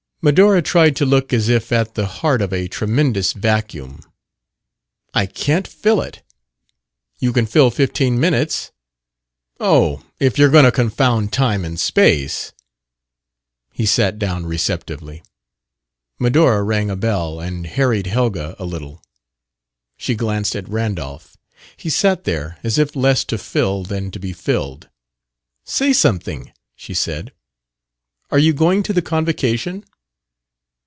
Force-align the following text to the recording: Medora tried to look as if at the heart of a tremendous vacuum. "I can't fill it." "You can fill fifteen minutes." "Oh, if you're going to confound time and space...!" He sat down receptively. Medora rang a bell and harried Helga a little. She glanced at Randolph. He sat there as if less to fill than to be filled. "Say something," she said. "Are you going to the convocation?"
Medora 0.23 0.61
tried 0.61 0.95
to 0.97 1.03
look 1.03 1.33
as 1.33 1.49
if 1.49 1.71
at 1.71 1.95
the 1.95 2.05
heart 2.05 2.43
of 2.43 2.53
a 2.53 2.67
tremendous 2.67 3.33
vacuum. 3.33 4.01
"I 5.15 5.25
can't 5.25 5.67
fill 5.67 5.99
it." 5.99 6.21
"You 7.17 7.33
can 7.33 7.47
fill 7.47 7.71
fifteen 7.71 8.19
minutes." 8.19 8.71
"Oh, 9.59 10.03
if 10.19 10.37
you're 10.37 10.51
going 10.51 10.65
to 10.65 10.71
confound 10.71 11.33
time 11.33 11.65
and 11.65 11.79
space...!" 11.79 12.53
He 13.73 13.87
sat 13.87 14.19
down 14.19 14.45
receptively. 14.45 15.23
Medora 16.19 16.61
rang 16.61 16.91
a 16.91 16.95
bell 16.95 17.39
and 17.39 17.65
harried 17.65 18.05
Helga 18.05 18.55
a 18.59 18.63
little. 18.63 19.01
She 19.97 20.13
glanced 20.13 20.55
at 20.55 20.69
Randolph. 20.69 21.35
He 21.75 21.89
sat 21.89 22.25
there 22.25 22.59
as 22.61 22.77
if 22.77 22.95
less 22.95 23.25
to 23.25 23.39
fill 23.39 23.83
than 23.83 24.11
to 24.11 24.19
be 24.19 24.33
filled. 24.33 24.87
"Say 25.65 25.91
something," 25.93 26.51
she 26.75 26.93
said. 26.93 27.33
"Are 28.29 28.37
you 28.37 28.53
going 28.53 28.83
to 28.83 28.93
the 28.93 29.01
convocation?" 29.01 29.83